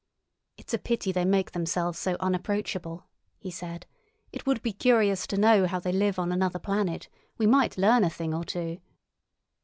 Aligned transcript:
"It's 0.57 0.73
a 0.73 0.79
pity 0.79 1.11
they 1.11 1.25
make 1.25 1.51
themselves 1.51 1.99
so 1.99 2.17
unapproachable," 2.19 3.05
he 3.37 3.51
said. 3.51 3.85
"It 4.31 4.47
would 4.47 4.63
be 4.63 4.73
curious 4.73 5.27
to 5.27 5.37
know 5.37 5.67
how 5.67 5.79
they 5.79 5.91
live 5.91 6.17
on 6.17 6.31
another 6.31 6.57
planet; 6.57 7.07
we 7.37 7.45
might 7.45 7.77
learn 7.77 8.03
a 8.03 8.09
thing 8.09 8.33
or 8.33 8.43
two." 8.43 8.79